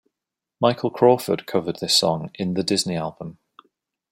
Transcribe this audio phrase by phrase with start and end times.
[0.59, 3.37] Michael Crawford covered this song in "The Disney Album".